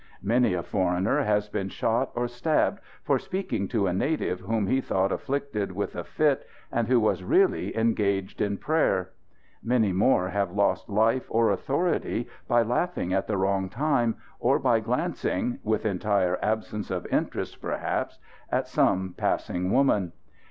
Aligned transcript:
Many 0.23 0.55
a 0.55 0.63
foreigner 0.63 1.21
has 1.21 1.47
been 1.47 1.69
shot 1.69 2.09
or 2.15 2.27
stabbed 2.27 2.79
for 3.03 3.19
speaking 3.19 3.67
to 3.67 3.85
a 3.85 3.93
native 3.93 4.39
whom 4.39 4.65
he 4.65 4.81
thought 4.81 5.11
afflicted 5.11 5.71
with 5.73 5.95
a 5.95 6.03
fit 6.03 6.47
and 6.71 6.87
who 6.87 6.99
was 6.99 7.23
really 7.23 7.77
engaged 7.77 8.41
in 8.41 8.57
prayer. 8.57 9.11
Many 9.63 9.93
more 9.93 10.29
have 10.29 10.51
lost 10.53 10.89
life 10.89 11.27
or 11.29 11.51
authority 11.51 12.27
by 12.47 12.63
laughing 12.63 13.13
at 13.13 13.27
the 13.27 13.37
wrong 13.37 13.69
time 13.69 14.15
or 14.39 14.57
by 14.57 14.79
glancing 14.79 15.59
with 15.61 15.85
entire 15.85 16.39
absence 16.43 16.89
of 16.89 17.05
interest, 17.11 17.61
perhaps 17.61 18.17
at 18.51 18.67
some 18.67 19.13
passing 19.15 19.71
woman. 19.71 20.13